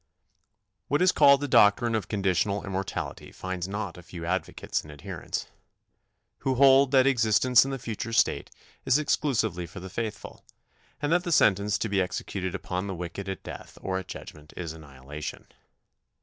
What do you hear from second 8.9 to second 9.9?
exclusively for